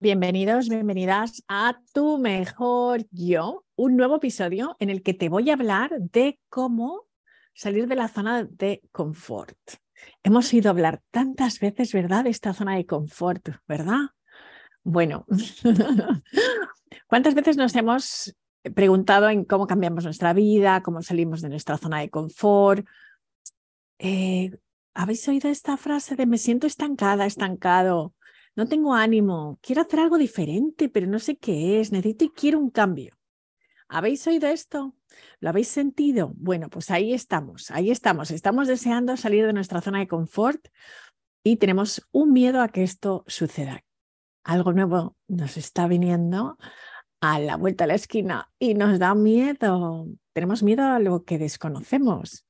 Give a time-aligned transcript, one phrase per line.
[0.00, 5.54] Bienvenidos, bienvenidas a Tu Mejor Yo, un nuevo episodio en el que te voy a
[5.54, 7.06] hablar de cómo
[7.52, 9.58] salir de la zona de confort.
[10.22, 14.10] Hemos a hablar tantas veces, ¿verdad?, de esta zona de confort, ¿verdad?
[14.84, 15.26] Bueno,
[17.08, 18.36] ¿cuántas veces nos hemos
[18.76, 22.86] preguntado en cómo cambiamos nuestra vida, cómo salimos de nuestra zona de confort?
[23.98, 24.56] Eh,
[24.94, 28.14] ¿Habéis oído esta frase de me siento estancada, estancado?
[28.58, 32.58] No tengo ánimo, quiero hacer algo diferente, pero no sé qué es, necesito y quiero
[32.58, 33.16] un cambio.
[33.86, 34.96] ¿Habéis oído esto?
[35.38, 36.32] ¿Lo habéis sentido?
[36.34, 38.32] Bueno, pues ahí estamos, ahí estamos.
[38.32, 40.66] Estamos deseando salir de nuestra zona de confort
[41.44, 43.84] y tenemos un miedo a que esto suceda.
[44.42, 46.58] Algo nuevo nos está viniendo
[47.20, 50.08] a la vuelta de la esquina y nos da miedo.
[50.32, 52.44] Tenemos miedo a lo que desconocemos.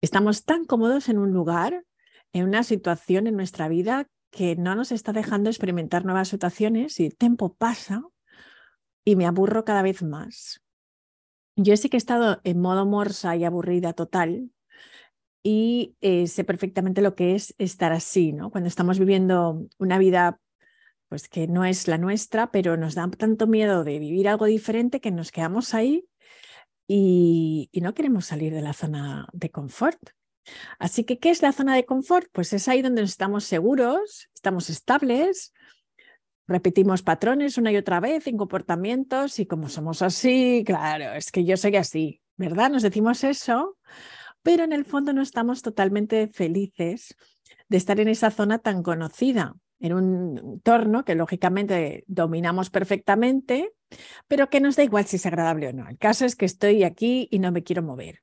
[0.00, 1.84] Estamos tan cómodos en un lugar,
[2.32, 7.06] en una situación en nuestra vida que no nos está dejando experimentar nuevas situaciones y
[7.06, 8.02] el tiempo pasa
[9.04, 10.62] y me aburro cada vez más.
[11.56, 14.50] Yo sí que he estado en modo morsa y aburrida total
[15.42, 18.50] y eh, sé perfectamente lo que es estar así, ¿no?
[18.50, 20.40] Cuando estamos viviendo una vida
[21.08, 25.00] pues que no es la nuestra, pero nos da tanto miedo de vivir algo diferente
[25.00, 26.06] que nos quedamos ahí
[26.86, 29.98] y no queremos salir de la zona de confort.
[30.78, 32.28] Así que, ¿qué es la zona de confort?
[32.32, 35.52] Pues es ahí donde estamos seguros, estamos estables,
[36.46, 41.44] repetimos patrones una y otra vez en comportamientos y como somos así, claro, es que
[41.44, 42.70] yo soy así, ¿verdad?
[42.70, 43.76] Nos decimos eso,
[44.42, 47.14] pero en el fondo no estamos totalmente felices
[47.68, 53.72] de estar en esa zona tan conocida, en un entorno que lógicamente dominamos perfectamente,
[54.26, 55.88] pero que nos da igual si es agradable o no.
[55.88, 58.22] El caso es que estoy aquí y no me quiero mover.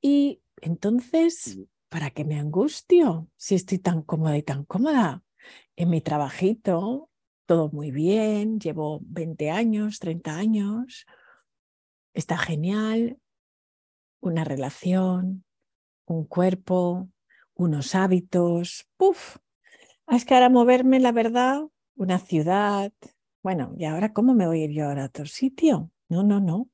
[0.00, 1.58] Y entonces,
[1.88, 5.22] ¿para qué me angustio si estoy tan cómoda y tan cómoda?
[5.76, 7.10] En mi trabajito,
[7.46, 11.06] todo muy bien, llevo 20 años, 30 años,
[12.14, 13.18] está genial,
[14.20, 15.44] una relación,
[16.06, 17.08] un cuerpo,
[17.54, 19.36] unos hábitos, ¡puf!
[20.08, 21.62] Es que ahora moverme, la verdad,
[21.96, 22.92] una ciudad.
[23.42, 25.90] Bueno, ¿y ahora cómo me voy a ir yo ahora a otro sitio?
[26.08, 26.68] No, no, no.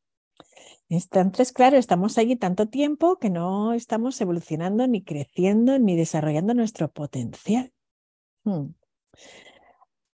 [0.88, 6.90] Entonces, claro, estamos allí tanto tiempo que no estamos evolucionando, ni creciendo, ni desarrollando nuestro
[6.90, 7.72] potencial.
[8.44, 8.74] Hmm.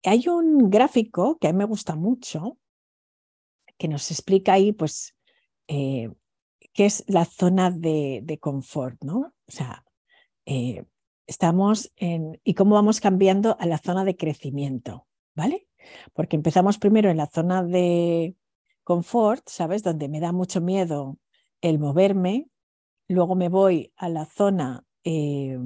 [0.05, 2.59] Hay un gráfico que a mí me gusta mucho,
[3.77, 5.17] que nos explica ahí, pues,
[5.67, 6.11] eh,
[6.72, 9.34] qué es la zona de, confort, ¿no?
[9.47, 9.84] O sea,
[10.47, 10.84] eh,
[11.27, 15.69] estamos en, y cómo vamos cambiando a la zona de crecimiento, ¿vale?
[16.12, 18.37] Porque empezamos primero en la zona de,
[18.88, 19.82] confort, ¿sabes?
[19.82, 21.19] Donde me da mucho miedo
[21.60, 22.49] el moverme.
[23.06, 25.59] Luego me voy a la zona eh,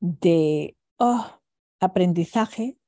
[0.00, 1.26] de oh,
[1.80, 2.78] aprendizaje,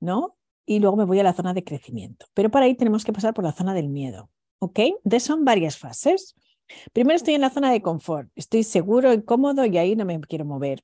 [0.00, 0.38] ¿no?
[0.64, 2.24] Y luego me voy a la zona de crecimiento.
[2.32, 4.80] Pero para ahí tenemos que pasar por la zona del miedo, ¿ok?
[5.04, 6.34] De son varias fases.
[6.94, 10.18] Primero estoy en la zona de confort, estoy seguro y cómodo y ahí no me
[10.20, 10.82] quiero mover.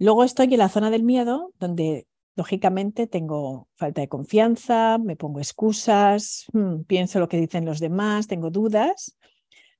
[0.00, 5.40] Luego estoy en la zona del miedo, donde Lógicamente tengo falta de confianza, me pongo
[5.40, 9.16] excusas, hmm, pienso lo que dicen los demás, tengo dudas.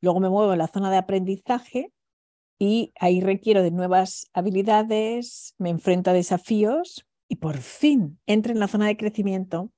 [0.00, 1.93] Luego me muevo a la zona de aprendizaje
[2.59, 8.59] y ahí requiero de nuevas habilidades, me enfrento a desafíos y por fin entro en
[8.59, 9.71] la zona de crecimiento,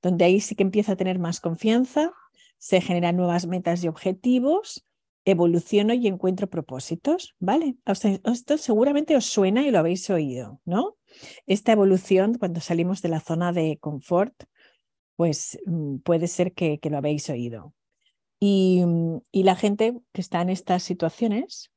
[0.00, 2.12] donde ahí sí que empiezo a tener más confianza,
[2.56, 4.86] se generan nuevas metas y objetivos,
[5.24, 7.76] evoluciono y encuentro propósitos, ¿vale?
[7.84, 10.96] esto seguramente os suena y lo habéis oído, ¿no?
[11.46, 14.44] Esta evolución, cuando salimos de la zona de confort,
[15.16, 17.74] pues mm, puede ser que, lo habéis oído.
[18.40, 18.82] Y,
[19.30, 21.70] y, la gente que está en estas situaciones,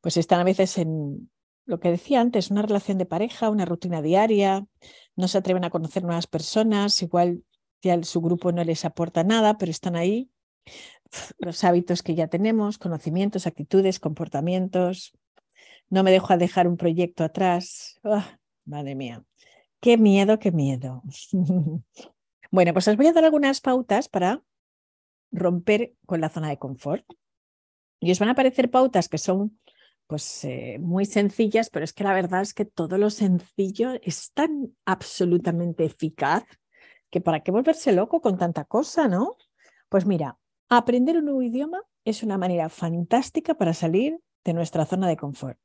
[0.00, 1.30] pues están a veces en
[1.64, 4.66] lo que decía antes, una relación de pareja, una rutina diaria,
[5.16, 7.44] no se atreven a conocer nuevas personas, igual
[7.82, 10.30] ya su grupo no les aporta nada, pero están ahí.
[11.38, 15.12] Los hábitos que ya tenemos, conocimientos, actitudes, comportamientos.
[15.90, 18.00] No me dejo dejar un proyecto atrás.
[18.04, 19.24] Ah, Madre mía.
[19.80, 21.02] Qué miedo, qué miedo.
[22.50, 24.42] bueno, pues os voy a dar algunas pautas para
[25.32, 27.04] romper con la zona de confort.
[28.00, 29.58] Y os van a aparecer pautas que son
[30.06, 34.32] pues eh, muy sencillas, pero es que la verdad es que todo lo sencillo es
[34.32, 36.44] tan absolutamente eficaz
[37.10, 39.36] que para qué volverse loco con tanta cosa, ¿no?
[39.88, 40.38] Pues mira,
[40.68, 45.58] aprender un nuevo idioma es una manera fantástica para salir de nuestra zona de confort.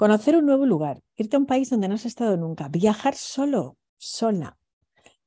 [0.00, 3.76] Conocer un nuevo lugar, irte a un país donde no has estado nunca, viajar solo,
[3.98, 4.56] sola.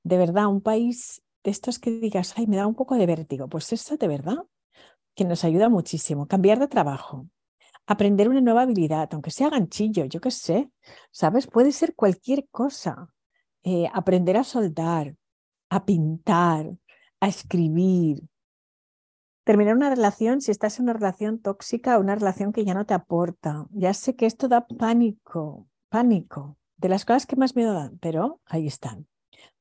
[0.02, 3.48] De verdad, un país de estos que digas, ay, me da un poco de vértigo.
[3.48, 4.38] Pues eso de verdad
[5.16, 6.28] que nos ayuda muchísimo.
[6.28, 7.28] Cambiar de trabajo,
[7.86, 10.72] aprender una nueva habilidad, aunque sea ganchillo, yo qué sé,
[11.12, 11.46] ¿sabes?
[11.46, 13.14] Puede ser cualquier cosa.
[13.64, 15.16] eh, aprender a soldar,
[15.69, 16.78] a pintar,
[17.19, 18.24] a escribir.
[19.44, 22.94] Terminar una relación si estás en una relación tóxica, una relación que ya no te
[22.94, 23.68] aporta.
[23.72, 28.40] Ya sé que esto da pánico, pánico, de las cosas que más miedo dan, pero
[28.45, 29.06] ahí están.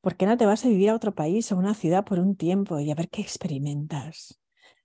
[0.00, 2.36] ¿Por qué no te vas a vivir a otro país, a una ciudad por un
[2.36, 4.40] tiempo y a ver qué experimentas?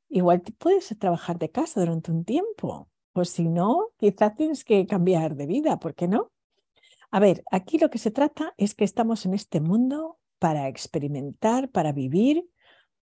[0.09, 4.87] Igual te puedes trabajar de casa durante un tiempo, o si no, quizás tienes que
[4.87, 6.31] cambiar de vida, ¿por qué no?
[7.11, 11.69] A ver, aquí lo que se trata es que estamos en este mundo para experimentar,
[11.69, 12.47] para vivir,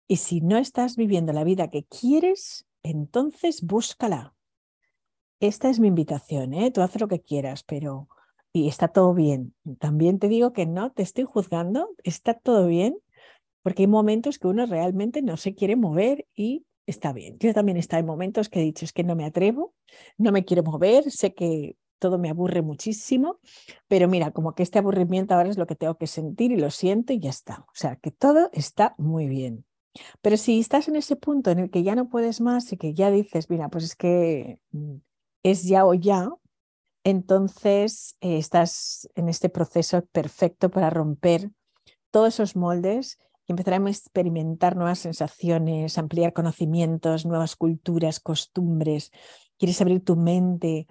[0.08, 4.34] y si no estás viviendo la vida que quieres, entonces búscala.
[5.40, 6.70] Esta es mi invitación, ¿eh?
[6.70, 8.08] Tú haz lo que quieras, pero...
[8.52, 9.54] Y está todo bien.
[9.78, 12.96] También te digo que no te estoy juzgando, está todo bien,
[13.62, 17.36] porque hay momentos que uno realmente no se quiere mover y está bien.
[17.38, 19.74] Yo también está en momentos que he dicho, es que no me atrevo,
[20.16, 23.40] no me quiero mover, sé que todo me aburre muchísimo,
[23.88, 26.70] pero mira, como que este aburrimiento ahora es lo que tengo que sentir y lo
[26.70, 27.66] siento y ya está.
[27.68, 29.66] O sea, que todo está muy bien.
[30.22, 32.94] Pero si estás en ese punto en el que ya no puedes más y que
[32.94, 34.96] ya dices, mira, pues es que mm,
[35.42, 36.28] es ya o ya,
[37.04, 41.50] entonces eh, estás en este proceso perfecto para romper
[42.10, 49.12] todos esos moldes y empezar a experimentar nuevas sensaciones, ampliar conocimientos, nuevas culturas, costumbres.
[49.56, 50.88] Quieres abrir tu mente,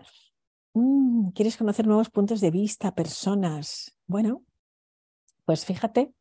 [0.76, 3.98] Mm, ¿Quieres conocer nuevos puntos de vista, personas?
[4.08, 4.44] Bueno,
[5.46, 6.14] pues fíjate,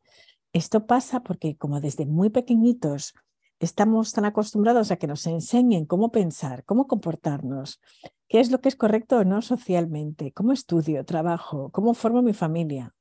[0.54, 3.12] esto pasa porque como desde muy pequeñitos
[3.58, 7.80] estamos tan acostumbrados a que nos enseñen cómo pensar, cómo comportarnos,
[8.28, 12.32] qué es lo que es correcto o no socialmente, cómo estudio, trabajo, cómo formo mi
[12.32, 12.94] familia.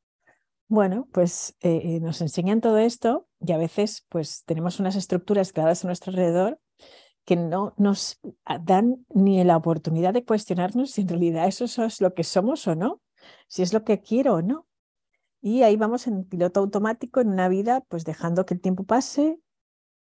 [0.67, 5.53] Bueno, pues eh, eh, nos enseñan todo esto y a veces pues tenemos unas estructuras
[5.53, 6.59] creadas a nuestro alrededor
[7.25, 8.19] que no nos
[8.63, 12.75] dan ni la oportunidad de cuestionarnos si en realidad eso es lo que somos o
[12.75, 12.99] no,
[13.47, 14.65] si es lo que quiero o no.
[15.45, 19.41] Y ahí vamos en piloto automático en una vida, pues dejando que el tiempo pase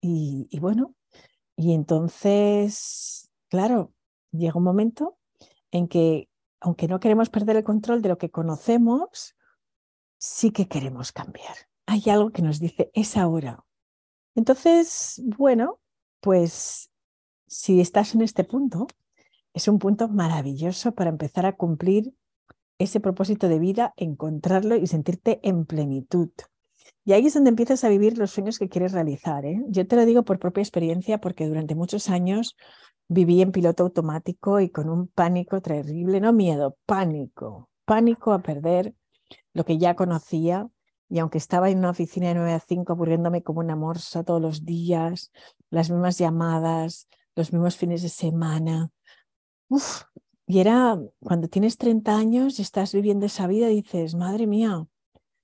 [0.03, 0.95] y, y bueno,
[1.57, 3.95] y entonces, claro,
[4.31, 5.17] llega un momento
[5.71, 6.29] en que,
[6.61, 9.35] aunque no queremos perder el control de lo que conocemos,
[10.19, 11.57] sí que queremos cambiar.
[11.87, 13.65] Hay algo que nos dice, es ahora.
[14.35, 15.81] Entonces, bueno,
[16.21, 16.91] pues
[17.47, 18.87] si estás en este punto,
[19.55, 22.15] es un punto maravilloso para empezar a cumplir
[22.79, 26.31] ese propósito de vida, encontrarlo y sentirte en plenitud.
[27.05, 29.45] Y ahí es donde empiezas a vivir los sueños que quieres realizar.
[29.45, 29.63] ¿eh?
[29.69, 32.57] Yo te lo digo por propia experiencia porque durante muchos años
[33.09, 38.95] viví en piloto automático y con un pánico terrible, no miedo, pánico, pánico a perder
[39.53, 40.69] lo que ya conocía.
[41.09, 44.41] Y aunque estaba en una oficina de 9 a 5 aburriéndome como una morsa todos
[44.41, 45.31] los días,
[45.71, 48.91] las mismas llamadas, los mismos fines de semana.
[49.69, 50.03] Uf,
[50.53, 54.87] y era cuando tienes 30 años y estás viviendo esa vida, dices, madre mía,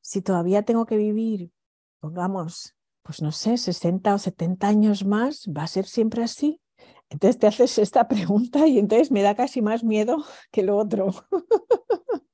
[0.03, 1.51] si todavía tengo que vivir,
[1.99, 6.61] pongamos, pues no sé, 60 o 70 años más, ¿va a ser siempre así?
[7.09, 10.23] Entonces te haces esta pregunta y entonces me da casi más miedo
[10.53, 11.09] que lo otro.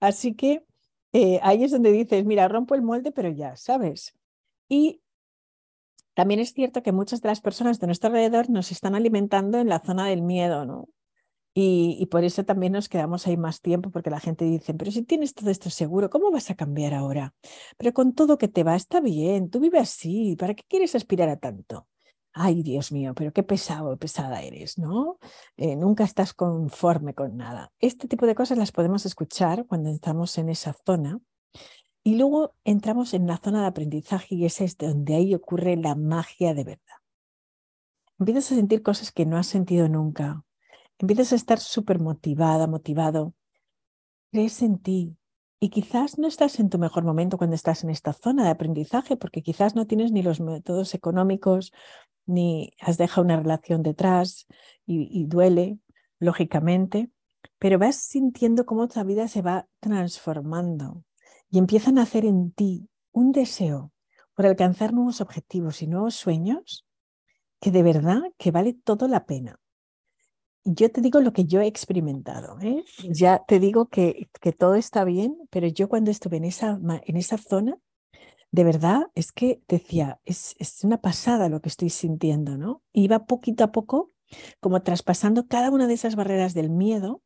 [0.00, 0.64] Así que
[1.12, 4.14] eh, ahí es donde dices, mira, rompo el molde, pero ya, ¿sabes?
[4.66, 5.02] Y
[6.14, 9.68] también es cierto que muchas de las personas de nuestro alrededor nos están alimentando en
[9.68, 10.88] la zona del miedo, ¿no?
[11.56, 15.02] Y, por eso también nos quedamos ahí más tiempo, porque la gente dice, pero si
[15.02, 17.32] tienes todo esto seguro, ¿cómo vas a cambiar ahora?
[17.78, 21.28] Pero con todo que te va, está bien, tú vives así, ¿para qué quieres aspirar
[21.28, 21.86] a tanto?
[22.32, 25.18] Ay, Dios mío, pero qué pesado, pesada eres, ¿no?
[25.56, 27.72] Eh, nunca estás conforme con nada.
[27.78, 31.20] Este tipo de cosas las podemos escuchar cuando estamos en esa zona
[32.02, 35.94] y luego entramos en la zona de aprendizaje y ese es donde ahí ocurre la
[35.94, 36.96] magia de verdad.
[38.18, 40.44] Empiezas a sentir cosas que no has sentido nunca.
[40.98, 43.34] Empiezas a estar súper motivada, motivado.
[44.30, 45.16] Crees en ti.
[45.60, 49.16] Y quizás no estás en tu mejor momento cuando estás en esta zona de aprendizaje,
[49.16, 51.72] porque quizás no tienes ni los métodos económicos,
[52.26, 54.46] ni has dejado una relación detrás
[54.86, 55.78] y, y duele,
[56.18, 57.10] lógicamente,
[57.58, 61.04] pero vas sintiendo cómo tu vida se va transformando
[61.50, 63.92] y empiezan a hacer en ti un deseo
[64.34, 66.86] por alcanzar nuevos objetivos y nuevos sueños
[67.60, 69.60] que de verdad que vale todo la pena.
[70.64, 72.58] Yo te digo lo que yo he experimentado.
[72.60, 72.84] ¿eh?
[73.10, 74.28] Ya te digo que,
[74.58, 77.78] todo está bien, pero yo cuando estuve en esa, en esa zona,
[78.50, 82.82] de verdad es que decía, es, es una pasada lo que estoy sintiendo, ¿no?
[82.92, 84.12] Iba poquito a poco
[84.60, 87.22] como traspasando cada una de esas barreras del miedo,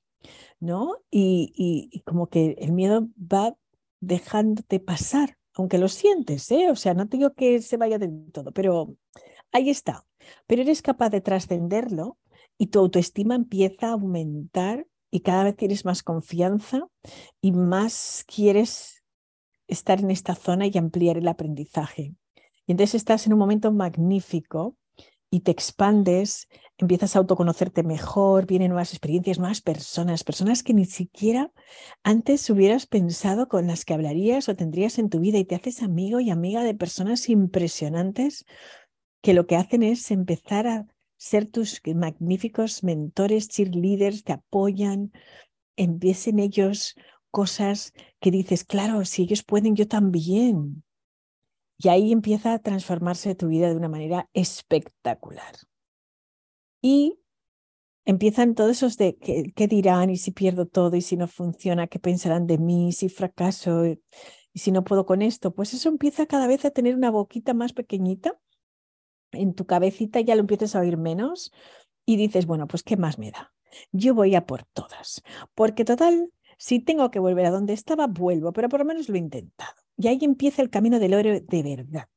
[0.61, 0.97] ¿no?
[1.11, 3.57] Y, como que el miedo va
[4.01, 6.71] dejándote pasar, aunque lo sientes, ¿eh?
[6.71, 8.97] O sea, no te digo que se vaya de todo, pero
[9.53, 10.07] ahí está.
[10.47, 12.19] Pero eres capaz de trascenderlo
[12.59, 16.87] y tu autoestima empieza a aumentar y cada vez tienes más confianza
[17.41, 19.05] y más quieres
[19.69, 22.15] estar en esta zona y ampliar el aprendizaje.
[22.67, 24.77] Y entonces estás en un momento magnífico
[25.31, 26.49] y te expandes,
[26.79, 31.53] empiezas a autoconocerte mejor, vienen nuevas experiencias, nuevas personas, personas que ni siquiera
[32.03, 35.83] antes hubieras pensado con las que hablarías o tendrías en tu vida y te haces
[35.83, 38.47] amigo y amiga de personas impresionantes
[39.23, 40.87] que lo que hacen es empezar a
[41.19, 45.13] ser tus magníficos mentores, cheerleaders, te apoyan,
[45.77, 46.95] empiecen ellos
[47.31, 50.85] cosas que dices, claro, si ellos pueden, yo también.
[51.77, 55.55] Y ahí empieza a transformarse tu vida de una manera espectacular.
[56.81, 57.19] Y
[58.05, 61.99] empiezan todos esos de qué, dirán y si pierdo todo y si no funciona, qué
[61.99, 64.01] pensarán de mí, si fracaso y
[64.55, 65.53] si no puedo con esto.
[65.55, 68.41] Pues eso empieza cada vez a tener una boquita más pequeñita
[69.33, 71.53] en tu cabecita, ya lo empiezas a oír menos
[72.05, 73.53] y dices, bueno, pues ¿qué más me da?
[73.93, 75.23] Yo voy a por todas,
[75.55, 79.15] porque total, si tengo que volver a donde estaba, vuelvo, pero por lo menos lo
[79.15, 79.75] he intentado.
[79.97, 82.09] Y ahí empieza el camino del héroe de verdad.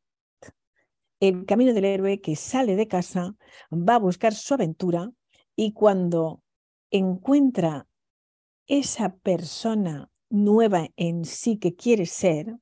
[1.19, 3.35] El camino del héroe que sale de casa,
[3.71, 5.11] va a buscar su aventura
[5.55, 6.41] y cuando
[6.89, 7.87] encuentra
[8.65, 12.57] esa persona nueva en sí que quiere ser,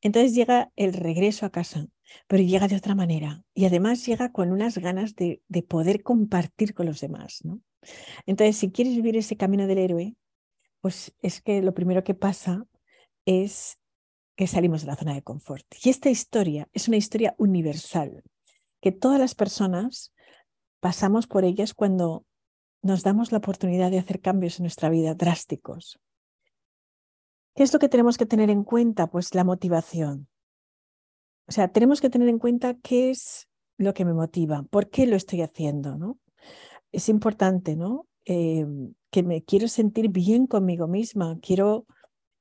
[0.00, 1.86] entonces llega el regreso a casa,
[2.26, 6.74] pero llega de otra manera y además llega con unas ganas de, de poder compartir
[6.74, 7.44] con los demás.
[7.44, 7.60] ¿no?
[8.26, 10.16] Entonces, si quieres vivir ese camino del héroe,
[10.80, 12.66] pues es que lo primero que pasa
[13.24, 13.78] es
[14.36, 15.66] que salimos de la zona de confort.
[15.82, 18.22] Y esta historia es una historia universal,
[18.80, 20.12] que todas las personas
[20.80, 22.24] pasamos por ellas cuando
[22.82, 25.98] nos damos la oportunidad de hacer cambios en nuestra vida drásticos.
[27.54, 29.06] ¿Qué es lo que tenemos que tener en cuenta?
[29.06, 30.28] Pues la motivación.
[31.48, 33.48] O sea, tenemos que tener en cuenta qué es
[33.78, 36.18] lo que me motiva, por qué lo estoy haciendo, ¿no?
[36.92, 38.06] Es importante, ¿no?
[38.24, 41.86] Em, que me quiero sentir bien conmigo misma, quiero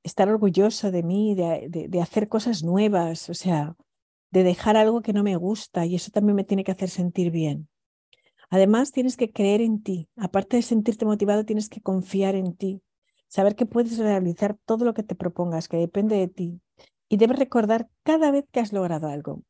[0.03, 3.75] estar orgullosa de mí, de, hacer cosas nuevas, o sea,
[4.31, 7.31] de dejar algo que no me gusta y eso también me tiene que hacer sentir
[7.31, 7.69] bien.
[8.49, 10.07] Además, tienes que creer en ti.
[10.15, 12.81] Aparte de sentirte motivado, tienes que confiar en ti.
[13.27, 16.61] Saber que puedes realizar todo lo que te propongas, que depende de ti.
[17.09, 19.43] Y debes recordar cada vez que has logrado algo.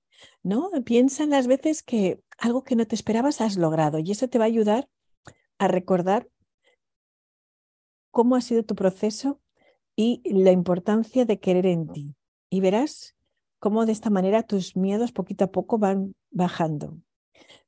[0.44, 0.72] ¿No?
[0.86, 4.38] Piensa en las veces que algo que no te esperabas has logrado y eso te
[4.38, 4.88] va a ayudar
[5.58, 6.30] a recordar
[8.12, 9.42] cómo ha sido tu proceso
[9.96, 12.16] y la importancia de querer en ti.
[12.50, 13.16] Y verás
[13.60, 16.98] cómo de esta manera tus miedos poquito a poco van bajando.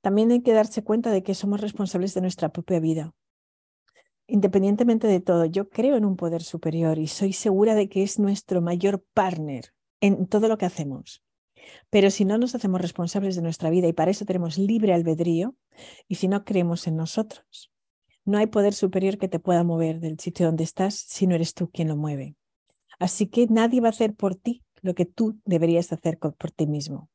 [0.02, 3.14] También hay que darse cuenta de que somos responsables de nuestra propia vida.
[4.28, 8.20] Independientemente de todo, yo creo en un poder superior y soy segura de que es
[8.20, 11.24] nuestro mayor partner en todo lo que hacemos.
[11.90, 15.56] Pero si no nos hacemos responsables de nuestra vida y para eso tenemos libre albedrío,
[16.08, 17.72] y si no creemos en nosotros,
[18.26, 21.54] no hay poder superior que te pueda mover del sitio donde estás si no eres
[21.54, 22.36] tú quien lo mueve.
[23.00, 26.68] Así que nadie va a hacer por ti lo que tú deberías hacer por ti
[26.68, 27.10] mismo.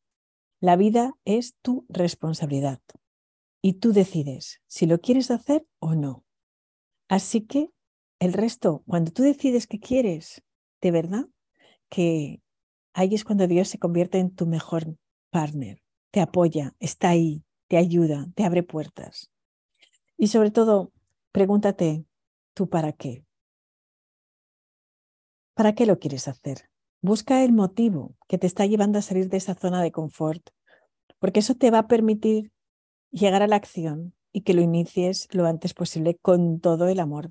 [0.61, 2.81] La vida es tu responsabilidad
[3.61, 6.25] y tú decides si lo quieres hacer o no.
[7.09, 7.71] Así que
[8.21, 10.43] el resto, cuando tú decides que quieres,
[10.81, 11.27] de verdad,
[11.89, 12.42] que
[12.93, 14.97] ahí es cuando Dios se convierte en tu mejor
[15.31, 19.31] partner, te apoya, está ahí, te ayuda, te abre puertas.
[20.17, 20.93] Y sobre todo,
[21.33, 22.05] Pregúntate,
[22.53, 23.25] ¿tú para qué?
[25.55, 26.69] ¿Para qué lo quieres hacer?
[27.01, 30.51] Busca el motivo que te está llevando a salir de esa zona de confort,
[31.19, 32.53] porque eso te va a permitir
[33.11, 37.31] llegar a la acción y que lo inicies lo antes posible con todo el amor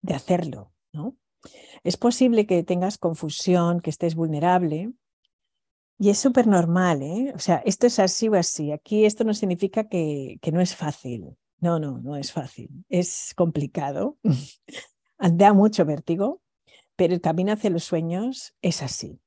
[0.00, 1.16] de hacerlo, ¿no?
[1.84, 4.92] Es posible que tengas confusión, que estés vulnerable,
[5.98, 7.32] y es súper normal, ¿eh?
[7.34, 8.72] O sea, esto es así o así.
[8.72, 11.36] Aquí esto no significa que, que no es fácil.
[11.60, 12.84] No, no, no es fácil.
[12.88, 14.18] Es complicado.
[15.18, 16.42] Da mucho vértigo,
[16.96, 19.20] pero el camino hacia los sueños es así.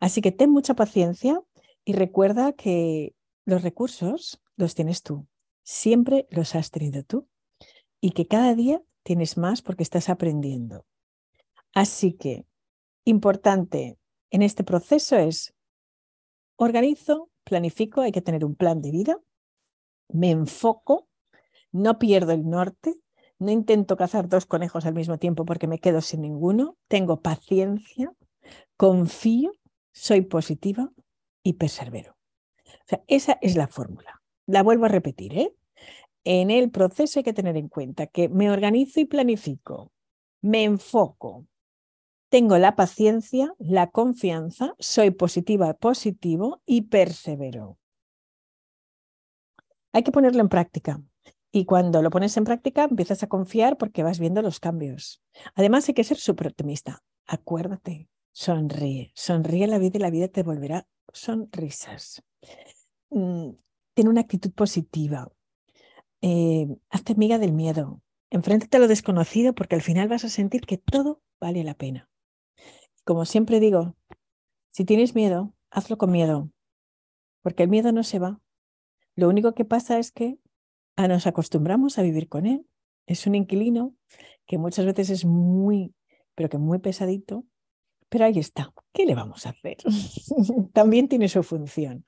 [0.00, 1.42] Así que ten mucha paciencia
[1.84, 3.14] y recuerda que
[3.44, 5.26] los recursos los tienes tú.
[5.62, 7.28] Siempre los has tenido tú.
[8.00, 10.86] Y que cada día tienes más porque estás aprendiendo.
[11.74, 12.46] Así que,
[13.04, 13.98] importante
[14.30, 15.54] en este proceso es,
[16.56, 19.18] organizo, planifico, hay que tener un plan de vida,
[20.08, 21.08] me enfoco
[21.72, 22.94] no pierdo el norte,
[23.38, 28.12] no intento cazar dos conejos al mismo tiempo porque me quedo sin ninguno, tengo paciencia,
[28.76, 29.52] confío,
[29.92, 30.90] soy positiva
[31.42, 32.16] y persevero.
[32.66, 34.22] O sea, esa es la fórmula.
[34.46, 35.54] La vuelvo a repetir, ¿eh?
[36.24, 39.92] En el proceso hay que tener en cuenta que me organizo y planifico,
[40.42, 41.46] me enfoco,
[42.28, 47.78] tengo la paciencia, la confianza, soy positiva, positivo y persevero.
[49.92, 51.02] Hay que ponerlo en práctica.
[51.50, 55.22] Y cuando lo pones en práctica, empiezas a confiar porque vas viendo los cambios.
[55.54, 57.02] Además, hay que ser súper optimista.
[57.26, 62.22] Acuérdate, sonríe, sonríe la vida y la vida te volverá sonrisas.
[63.10, 63.50] Mm,
[63.96, 65.32] una actitud positiva.
[66.20, 68.00] Eh, hazte amiga del miedo.
[68.30, 72.07] Enfréntate a lo desconocido porque al final vas a sentir que todo vale la pena.
[73.08, 73.96] Como siempre digo,
[74.70, 76.50] si tienes miedo, hazlo con miedo,
[77.40, 78.38] porque el miedo no se va.
[79.16, 80.38] Lo único que pasa es que
[80.96, 82.66] ah, nos acostumbramos a vivir con él.
[83.06, 83.94] Es un inquilino
[84.44, 85.94] que muchas veces es muy,
[86.34, 87.46] pero que muy pesadito,
[88.10, 88.74] pero ahí está.
[88.92, 89.78] ¿Qué le vamos a hacer?
[90.74, 92.04] También tiene su función.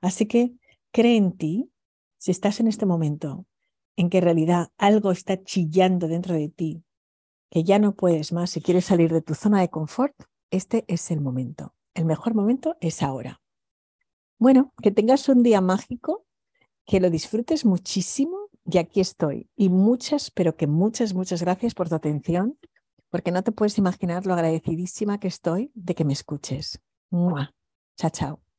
[0.00, 0.54] Así que
[0.90, 1.70] cree en ti.
[2.16, 3.44] Si estás en este momento
[3.94, 6.82] en que en realidad algo está chillando dentro de ti,
[7.50, 10.14] que ya no puedes más, si quieres salir de tu zona de confort,
[10.50, 11.74] este es el momento.
[11.94, 13.40] El mejor momento es ahora.
[14.38, 16.24] Bueno, que tengas un día mágico,
[16.86, 19.50] que lo disfrutes muchísimo y aquí estoy.
[19.56, 22.58] Y muchas, pero que muchas, muchas gracias por tu atención
[23.10, 26.80] porque no te puedes imaginar lo agradecidísima que estoy de que me escuches.
[27.96, 28.49] Chao, chao.